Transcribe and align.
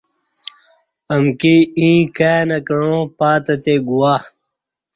امکی 1.13 1.55
ییں 1.79 2.01
کائ 2.15 2.39
نہ 2.49 2.57
کعاں 2.67 3.01
پاتہتے 3.17 3.73
گواہ 3.87 4.21